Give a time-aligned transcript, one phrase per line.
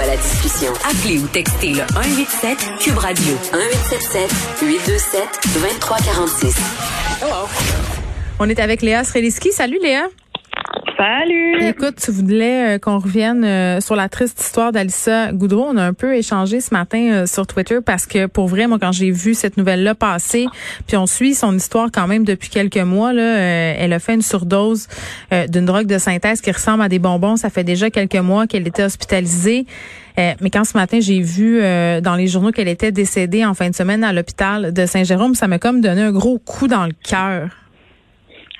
[0.00, 0.72] À la discussion.
[0.90, 4.30] Appelez ou textez le 187 Cube Radio 1877
[4.62, 5.22] 827
[5.54, 6.56] 2346.
[8.40, 9.52] On est avec Léa Sreliski.
[9.52, 10.08] Salut Léa.
[10.96, 11.62] Salut.
[11.62, 15.66] Écoute, tu voulais euh, qu'on revienne euh, sur la triste histoire d'Alissa Goudreau.
[15.68, 18.78] On a un peu échangé ce matin euh, sur Twitter parce que pour vrai, moi,
[18.78, 20.46] quand j'ai vu cette nouvelle-là passer,
[20.86, 24.22] puis on suit son histoire quand même depuis quelques mois, là, elle a fait une
[24.22, 24.88] surdose
[25.48, 27.36] d'une drogue de synthèse qui ressemble à des bonbons.
[27.36, 29.66] Ça fait déjà quelques mois qu'elle était hospitalisée.
[30.16, 31.60] mais quand ce matin, j'ai vu
[32.02, 35.48] dans les journaux qu'elle était décédée en fin de semaine à l'hôpital de Saint-Jérôme, ça
[35.48, 37.48] m'a comme donné un gros coup dans le cœur.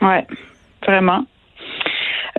[0.01, 0.27] Ouais,
[0.87, 1.25] vraiment.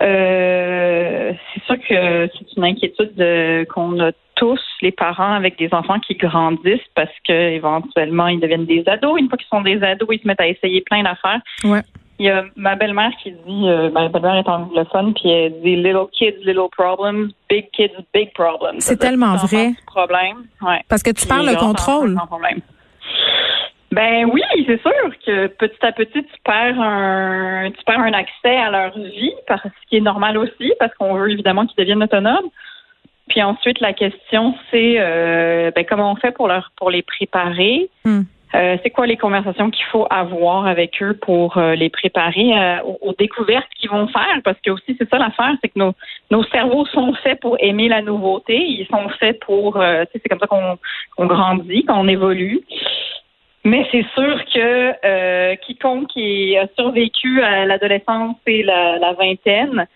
[0.00, 5.98] Euh, c'est sûr que c'est une inquiétude qu'on a tous, les parents, avec des enfants
[5.98, 9.18] qui grandissent parce qu'éventuellement, ils deviennent des ados.
[9.18, 11.40] Une fois qu'ils sont des ados, ils se mettent à essayer plein d'affaires.
[11.64, 11.82] Ouais.
[12.18, 15.76] Il y a ma belle-mère qui dit, euh, ma belle-mère est anglophone, puis elle dit
[15.76, 18.80] little kids, little problems, big kids, big problems.
[18.80, 19.72] C'est tellement vrai.
[19.86, 20.44] Problème.
[20.62, 20.80] Ouais.
[20.88, 22.16] Parce que tu parles le contrôle.
[23.96, 28.54] Ben oui, c'est sûr que petit à petit tu perds un tu perds un accès
[28.54, 32.02] à leur vie, parce ce qui est normal aussi, parce qu'on veut évidemment qu'ils deviennent
[32.02, 32.50] autonomes.
[33.30, 37.88] Puis ensuite la question c'est euh, ben, comment on fait pour leur pour les préparer?
[38.04, 38.24] Hmm.
[38.54, 43.14] Euh, c'est quoi les conversations qu'il faut avoir avec eux pour euh, les préparer aux,
[43.18, 44.40] découvertes qu'ils vont faire?
[44.44, 45.94] Parce que aussi c'est ça l'affaire c'est que nos
[46.30, 50.46] nos cerveaux sont faits pour aimer la nouveauté ils sont faits pour c'est comme ça
[50.46, 50.78] qu'on
[51.16, 52.60] qu'on grandit qu'on évolue
[53.66, 59.88] mais c'est sûr que euh, quiconque qui a survécu à l'adolescence et la, vingtaine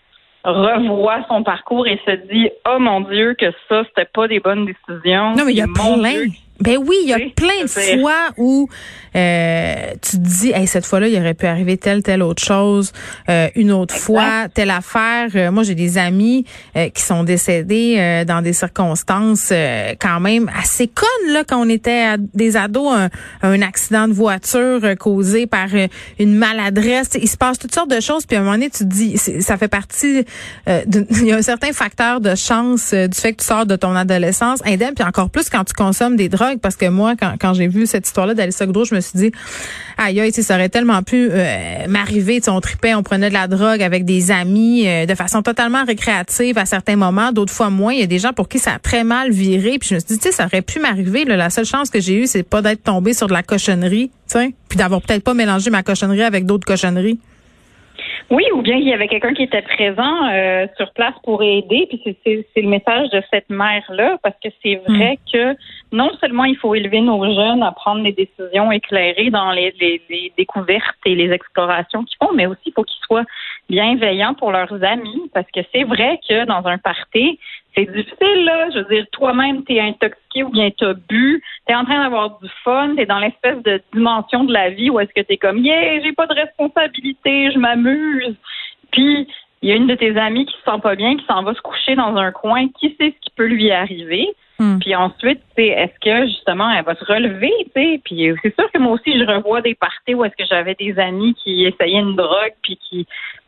[0.42, 4.66] revoit son parcours et se dit oh mon Dieu que ça c'était pas des bonnes
[4.66, 5.36] décisions.
[5.36, 6.26] Non mais il y a plein.
[6.60, 8.68] Ben oui, il y a plein de fois où
[9.16, 12.92] euh, tu te dis, hey, cette fois-là, il aurait pu arriver telle, telle autre chose,
[13.28, 15.28] euh, une autre fois, telle affaire.
[15.34, 16.44] Euh, moi, j'ai des amis
[16.94, 19.52] qui sont décédés dans des circonstances
[20.00, 23.10] quand même assez connes, là, quand on était à des ados,
[23.42, 25.68] un, accident de voiture causé par
[26.18, 27.10] une maladresse.
[27.20, 29.18] Il se passe toutes sortes de choses, puis à un moment donné, tu te dis,
[29.18, 30.24] ça fait partie,
[30.66, 33.94] il y a un certain facteur de chance du fait que tu sors de ton
[33.94, 37.54] adolescence indemne, puis encore plus quand tu consommes des drogues parce que moi, quand, quand
[37.54, 39.32] j'ai vu cette histoire-là d'Alissa Goudreau, je me suis dit,
[39.98, 42.40] aïe, aïe, ça aurait tellement pu euh, m'arriver.
[42.48, 46.58] On tripait, on prenait de la drogue avec des amis euh, de façon totalement récréative
[46.58, 47.92] à certains moments, d'autres fois moins.
[47.92, 49.78] Il y a des gens pour qui ça a très mal viré.
[49.78, 51.24] Puis je me suis dit, tu sais, ça aurait pu m'arriver.
[51.24, 54.10] La seule chance que j'ai eue, c'est pas d'être tombée sur de la cochonnerie,
[54.68, 57.18] puis d'avoir peut-être pas mélangé ma cochonnerie avec d'autres cochonneries.
[58.30, 61.86] Oui, ou bien il y avait quelqu'un qui était présent euh, sur place pour aider.
[61.88, 65.32] Puis c'est le message de cette mère-là, parce que c'est vrai hmm.
[65.32, 65.56] que
[65.90, 70.00] non seulement il faut élever nos jeunes à prendre des décisions éclairées dans les, les,
[70.08, 73.24] les découvertes et les explorations qu'ils font, mais aussi il faut qu'ils soient
[73.68, 77.38] bienveillants pour leurs amis, parce que c'est vrai que dans un party,
[77.74, 78.68] c'est difficile, là.
[78.70, 82.48] Je veux dire, toi-même, t'es intoxiqué ou bien t'as bu, t'es en train d'avoir du
[82.64, 86.00] fun, t'es dans l'espèce de dimension de la vie où est-ce que t'es comme, yeah,
[86.02, 88.34] j'ai pas de responsabilité, je m'amuse.
[88.90, 89.28] Puis,
[89.62, 91.54] il y a une de tes amies qui se sent pas bien, qui s'en va
[91.54, 94.28] se coucher dans un coin, qui sait ce qui peut lui arriver.
[94.58, 94.78] Hmm.
[94.78, 98.00] Puis ensuite, c'est est-ce que justement elle va se relever, tu sais?
[98.04, 100.98] Puis c'est sûr que moi aussi je revois des parties où est-ce que j'avais des
[100.98, 103.06] amis qui essayaient une drogue, puis qui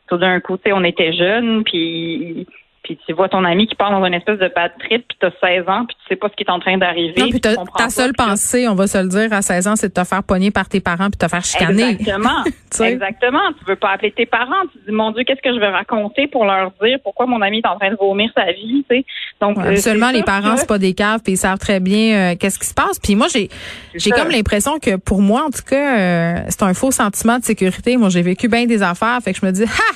[0.09, 2.47] tout d'un coup, tu sais, on était jeunes, puis
[2.82, 5.26] puis tu vois ton ami qui part dans une espèce de bad trip, puis tu
[5.26, 7.20] as 16 ans, puis tu sais pas ce qui est en train d'arriver.
[7.20, 9.93] Non, puis ta seule pensée, on va se le dire, à 16 ans, c'est de
[9.93, 11.91] te faire pogner par tes parents puis te faire chicaner.
[11.91, 12.43] Exactement.
[12.81, 13.53] Exactement.
[13.59, 14.62] Tu veux pas appeler tes parents.
[14.72, 17.59] Tu dis, mon Dieu, qu'est-ce que je vais raconter pour leur dire pourquoi mon ami
[17.59, 19.04] est en train de vomir sa vie, tu sais.
[19.40, 22.37] Donc, ouais, absolument, les parents, c'est pas des caves, puis ils savent très bien euh,
[22.38, 22.99] qu'est-ce qui se passe.
[22.99, 23.49] Puis moi, j'ai
[23.94, 27.44] j'ai comme l'impression que pour moi, en tout cas, euh, c'est un faux sentiment de
[27.44, 27.96] sécurité.
[27.96, 29.93] Moi, j'ai vécu bien des affaires, fait que je me dis, ha!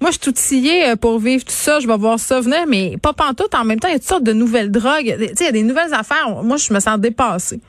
[0.00, 1.78] Moi, je suis tout sciée euh, pour vivre tout ça.
[1.78, 3.54] Je vais voir ça venir, mais pas pantoute.
[3.54, 5.14] En même temps, il y a toutes sortes de nouvelles drogues.
[5.18, 6.42] Tu sais, il y a des nouvelles affaires.
[6.42, 7.60] Moi, je me sens dépassée.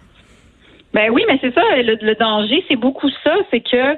[0.94, 1.62] Ben oui, mais c'est ça.
[1.76, 3.36] Le, danger, c'est beaucoup ça.
[3.50, 3.98] C'est que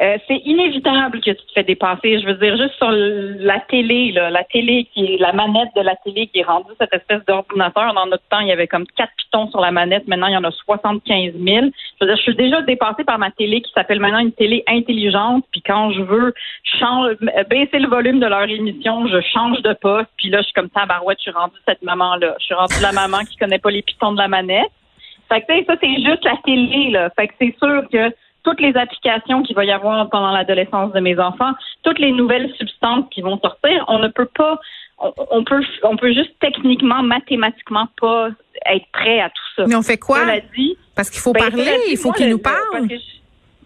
[0.00, 2.18] Euh, c'est inévitable que tu te fais dépasser.
[2.18, 5.82] Je veux dire, juste sur la télé, là, la télé qui est la manette de
[5.82, 7.94] la télé qui est rendue cette espèce d'ordinateur.
[7.94, 10.08] Dans notre temps, il y avait comme quatre pitons sur la manette.
[10.08, 11.38] Maintenant, il y en a 75 000.
[11.44, 11.60] Je
[12.00, 15.44] veux dire, je suis déjà dépassée par ma télé qui s'appelle maintenant une télé intelligente.
[15.52, 16.34] Puis quand je veux
[16.80, 17.12] change,
[17.48, 20.10] baisser le volume de leur émission, je change de poste.
[20.16, 22.34] Puis là, je suis comme ça, barouette, je suis rendue cette maman-là.
[22.40, 24.72] Je suis rendue la maman qui connaît pas les pitons de la manette.
[25.28, 27.10] Fait que, ça, c'est juste la télé, là.
[27.16, 28.12] Fait que c'est sûr que
[28.44, 31.52] toutes les applications qu'il va y avoir pendant l'adolescence de mes enfants,
[31.82, 34.60] toutes les nouvelles substances qui vont sortir, on ne peut pas,
[34.98, 38.28] on, peut, on peut juste techniquement, mathématiquement pas
[38.70, 39.64] être prêt à tout ça.
[39.66, 40.20] Mais on fait quoi?
[40.94, 42.88] Parce qu'il faut ben, parler, il faut qu'ils nous parlent.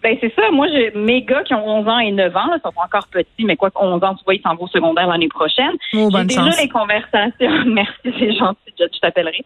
[0.01, 0.49] Ben c'est ça.
[0.51, 3.43] Moi, j'ai mes gars qui ont 11 ans et 9 ans, là, sont encore petits,
[3.43, 5.73] mais quoi 11 ans, tu vois, ils s'en vont au secondaire l'année prochaine.
[5.93, 7.33] Oh, j'ai déjà les conversations.
[7.65, 9.43] Merci, c'est gentil, je, t'appellerai.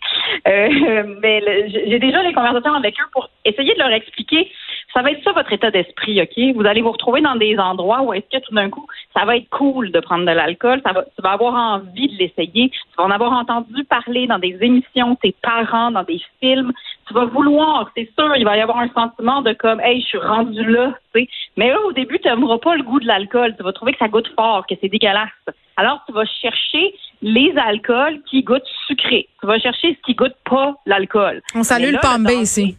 [0.47, 4.51] Euh, mais j'ai déjà les conversations avec eux pour essayer de leur expliquer.
[4.94, 6.56] Ça va être ça votre état d'esprit, ok?
[6.56, 8.86] Vous allez vous retrouver dans des endroits où est-ce que tout d'un coup,
[9.16, 10.81] ça va être cool de prendre de l'alcool.
[10.86, 12.69] Ça va, tu vas avoir envie de l'essayer.
[12.69, 16.74] Tu vas en avoir entendu parler dans des émissions, tes parents, dans des films
[17.07, 20.07] tu vas vouloir, c'est sûr, il va y avoir un sentiment de comme, hey, je
[20.07, 21.30] suis rendu là, tu sais.
[21.57, 23.56] Mais là, au début, tu n'aimeras pas le goût de l'alcool.
[23.57, 25.30] Tu vas trouver que ça goûte fort, que c'est dégueulasse.
[25.75, 29.28] Alors, tu vas chercher les alcools qui goûtent sucré.
[29.39, 31.42] Tu vas chercher ce qui goûte pas l'alcool.
[31.56, 32.78] On salue le pambé ici.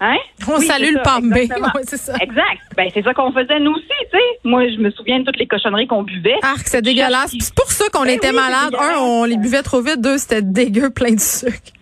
[0.00, 0.16] Hein?
[0.48, 1.48] On salue le pambé.
[1.82, 2.14] c'est ça.
[2.20, 2.60] Exact.
[2.74, 4.24] Ben, c'est ça qu'on faisait nous aussi, tu sais.
[4.44, 6.38] Moi, je me souviens de toutes les cochonneries qu'on buvait.
[6.42, 7.34] Ah, c'est dégueulasse.
[7.38, 8.74] C'est pour ça qu'on ben était malades.
[8.78, 10.00] Un, on les buvait trop vite.
[10.00, 11.72] Deux, c'était dégueu, plein de sucre.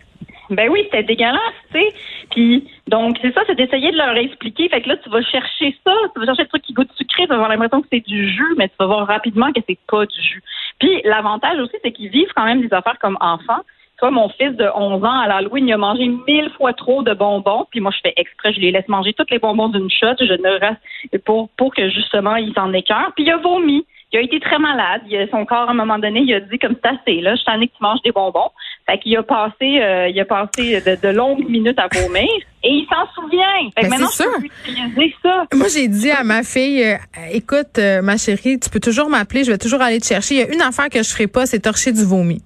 [0.49, 1.39] Ben oui, c'était dégueulasse,
[1.71, 1.87] tu sais.
[2.31, 4.67] Puis donc c'est ça, c'est d'essayer de leur expliquer.
[4.69, 7.23] Fait que là, tu vas chercher ça, tu vas chercher le truc qui goûte sucré,
[7.23, 9.77] tu vas avoir l'impression que c'est du jus, mais tu vas voir rapidement que c'est
[9.87, 10.41] pas du jus.
[10.79, 13.61] Puis l'avantage aussi, c'est qu'ils vivent quand même des affaires comme enfants.
[13.99, 17.13] Toi, mon fils de 11 ans, à l'Halloween, il a mangé mille fois trop de
[17.13, 17.67] bonbons.
[17.69, 20.15] Puis moi, je fais exprès, je les laisse manger tous les bonbons d'une shot.
[20.19, 23.11] Je ne reste pour, pour que justement, il s'en écœure.
[23.15, 25.01] Puis il a vomi il a été très malade.
[25.29, 27.61] son corps, à un moment donné, il a dit comme c'est assez, là, je t'en
[27.61, 28.49] ai que tu manges des bonbons.
[28.87, 32.27] Fait qu'il a passé, euh, il a passé de, longues minutes à vomir
[32.63, 33.69] et il s'en souvient.
[33.75, 35.45] Fait que maintenant, je peux utiliser ça.
[35.53, 36.97] Moi, j'ai dit à ma fille, euh,
[37.31, 40.35] écoute, euh, ma chérie, tu peux toujours m'appeler, je vais toujours aller te chercher.
[40.35, 42.41] Il y a une affaire que je ferai pas, c'est torcher du vomi.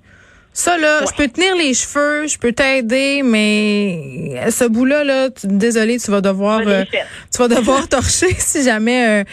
[0.55, 5.97] Ça, là, je peux tenir les cheveux, je peux t'aider, mais ce bout-là, là, désolé,
[5.97, 6.83] tu vas devoir, euh,
[7.33, 9.23] tu vas devoir torcher si jamais euh,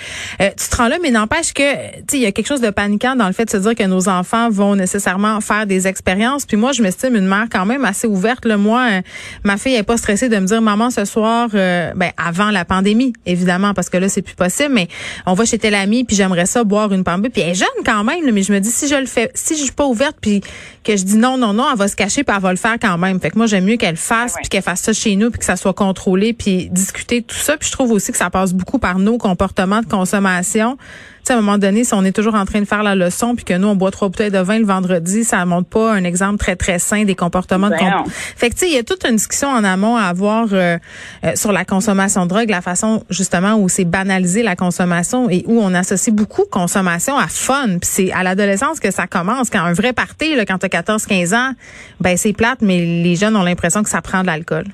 [0.40, 0.96] euh, tu te rends là.
[1.02, 3.50] Mais n'empêche que, tu il y a quelque chose de paniquant dans le fait de
[3.50, 6.46] se dire que nos enfants vont nécessairement faire des expériences.
[6.46, 8.46] Puis moi, je m'estime une mère quand même assez ouverte.
[8.46, 8.56] Là.
[8.56, 9.02] Moi,
[9.44, 13.12] ma fille est pas stressée de me dire, maman, ce soir, ben avant la pandémie,
[13.26, 14.72] évidemment, parce que là, c'est plus possible.
[14.72, 14.88] Mais
[15.26, 17.28] on va chez tel ami, puis j'aimerais ça boire une pambue.
[17.28, 19.56] Puis elle est jeune quand même, mais je me dis si je le fais, si
[19.56, 20.40] je suis pas ouverte, puis
[20.82, 22.77] que je dis non, non, non, elle va se cacher puis elle va le faire
[22.81, 23.21] quand même.
[23.21, 25.45] Fait que moi, j'aime mieux qu'elle fasse puis qu'elle fasse ça chez nous puis que
[25.45, 27.57] ça soit contrôlé puis discuter tout ça.
[27.57, 30.77] Puis je trouve aussi que ça passe beaucoup par nos comportements de consommation.
[31.20, 32.94] Tu sais, à un moment donné, si on est toujours en train de faire la
[32.94, 35.93] leçon puis que nous, on boit trois bouteilles de vin le vendredi, ça montre pas
[35.93, 38.05] un exemple très, très sain des comportements de ben
[38.37, 40.78] Fait que, tu sais, il y a toute une discussion en amont à avoir euh,
[41.25, 45.44] euh, sur la consommation de drogue, la façon, justement, où c'est banalisé la consommation et
[45.46, 47.78] où on associe beaucoup consommation à fun.
[47.81, 49.50] Puis c'est à l'adolescence que ça commence.
[49.50, 51.52] Quand un vrai party, là, quand t'as 14, 15 ans,
[52.00, 54.64] ben c'est plate, mais les jeunes ont l'impression que ça prend de l'alcool.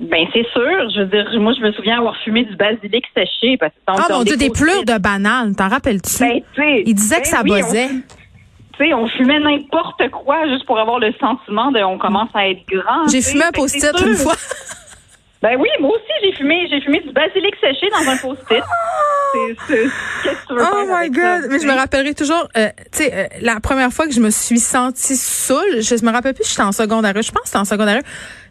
[0.00, 0.90] Ben c'est sûr.
[0.94, 4.06] Je veux dire, moi je me souviens avoir fumé du basilic séché parce que Ah
[4.10, 6.18] mon dieu, des pleurs de banane, t'en rappelles-tu?
[6.20, 6.40] Ben,
[6.84, 7.62] Il disait que ben ça oui,
[8.76, 12.48] Tu sais, on fumait n'importe quoi juste pour avoir le sentiment de on commence à
[12.48, 13.06] être grand.
[13.08, 14.34] J'ai fumé un post-it une fois.
[15.44, 18.64] Ben oui, moi aussi j'ai fumé, j'ai fumé du basilic séché dans un post-it.
[20.50, 21.48] Oh my God!
[21.50, 24.30] Mais je me rappellerai toujours, euh, tu sais, euh, la première fois que je me
[24.30, 27.12] suis sentie saoule, je me rappelle plus, j'étais en secondaire.
[27.14, 28.00] Je pense que c'était en secondaire.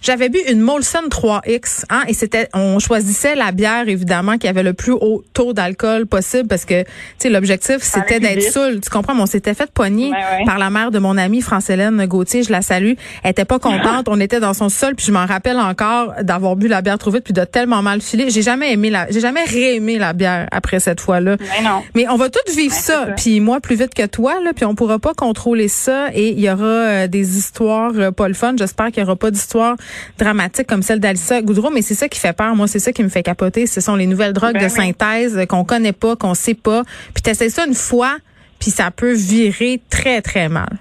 [0.01, 4.63] J'avais bu une Molson 3X, hein, et c'était, on choisissait la bière évidemment qui avait
[4.63, 8.81] le plus haut taux d'alcool possible parce que, tu sais, l'objectif c'était d'être saoul.
[8.81, 9.15] Tu comprends?
[9.15, 10.11] Mais on s'était fait poigner
[10.45, 12.43] par la mère de mon amie France-Hélène Gauthier.
[12.43, 12.93] Je la salue.
[13.23, 14.09] Elle était pas contente.
[14.09, 17.11] on était dans son sol, puis je m'en rappelle encore d'avoir bu la bière trop
[17.11, 18.29] vite puis de tellement mal filer.
[18.29, 21.37] J'ai jamais aimé la, j'ai jamais réaimé la bière après cette fois-là.
[21.39, 21.83] Mais, non.
[21.95, 23.07] Mais on va tous vivre ça.
[23.17, 26.39] Puis moi plus vite que toi là, puis on pourra pas contrôler ça et il
[26.39, 28.53] y aura euh, des histoires euh, pas le fun.
[28.57, 29.75] J'espère qu'il y aura pas d'histoires
[30.17, 32.55] dramatique comme celle d'Alissa Goudreau, mais c'est ça qui fait peur.
[32.55, 33.65] Moi, c'est ça qui me fait capoter.
[33.65, 36.83] Ce sont les nouvelles drogues ben de synthèse qu'on connaît pas, qu'on sait pas.
[37.13, 38.17] Puis t'essaies ça une fois,
[38.59, 40.77] puis ça peut virer très, très mal.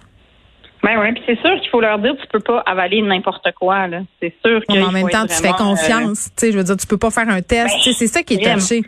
[0.82, 3.86] Ben oui, puis c'est sûr qu'il faut leur dire tu peux pas avaler n'importe quoi
[3.86, 4.00] là.
[4.20, 6.76] C'est sûr que en même temps tu fais confiance, euh, tu sais, je veux dire
[6.76, 8.82] tu peux pas faire un test, ben, c'est ça qui est touché.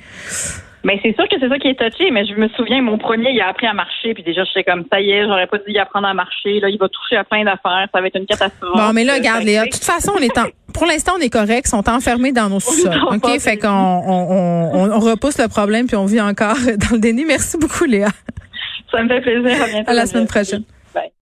[0.84, 3.30] Mais c'est sûr que c'est ça qui est touché, mais je me souviens, mon premier,
[3.30, 5.72] il a appris à marcher, puis déjà, j'étais comme, ça y est, j'aurais pas dû
[5.72, 8.26] y apprendre à marcher, là, il va toucher à plein d'affaires, ça va être une
[8.26, 8.76] catastrophe.
[8.76, 11.30] Bon, mais là, regarde, Léa, de toute façon, on est en, pour l'instant, on est
[11.30, 13.40] correct, ils sont enfermés dans nos sous-sols, OK?
[13.40, 17.24] Fait qu'on, on, on, repousse le problème, puis on vit encore dans le déni.
[17.24, 18.08] Merci beaucoup, Léa.
[18.92, 19.90] Ça me fait plaisir, à bientôt.
[19.90, 20.64] À la semaine prochaine.